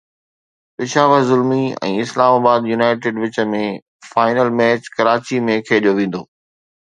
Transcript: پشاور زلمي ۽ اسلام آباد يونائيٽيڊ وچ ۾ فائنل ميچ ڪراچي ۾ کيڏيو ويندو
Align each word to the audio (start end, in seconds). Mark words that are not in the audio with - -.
پشاور 0.77 1.21
زلمي 1.31 1.65
۽ 1.89 1.91
اسلام 2.05 2.31
آباد 2.39 2.61
يونائيٽيڊ 2.71 3.15
وچ 3.25 3.37
۾ 3.51 3.61
فائنل 4.13 4.49
ميچ 4.61 4.81
ڪراچي 4.97 5.37
۾ 5.51 5.59
کيڏيو 5.69 5.93
ويندو 6.01 6.21